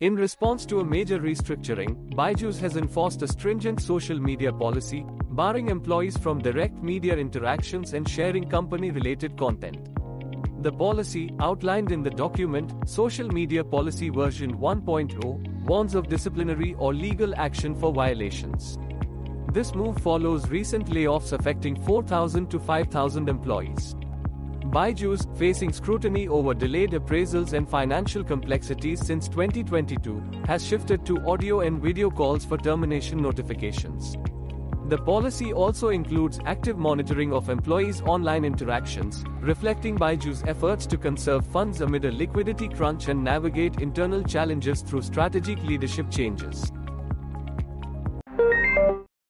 [0.00, 5.68] In response to a major restructuring, Byju's has enforced a stringent social media policy, barring
[5.68, 9.90] employees from direct media interactions and sharing company related content.
[10.62, 16.94] The policy, outlined in the document, Social Media Policy version 1.0, warns of disciplinary or
[16.94, 18.78] legal action for violations.
[19.52, 23.96] This move follows recent layoffs affecting 4,000 to 5,000 employees.
[24.70, 31.60] Byju's, facing scrutiny over delayed appraisals and financial complexities since 2022, has shifted to audio
[31.60, 34.16] and video calls for termination notifications.
[34.86, 41.44] The policy also includes active monitoring of employees' online interactions, reflecting Byju's efforts to conserve
[41.46, 46.70] funds amid a liquidity crunch and navigate internal challenges through strategic leadership changes.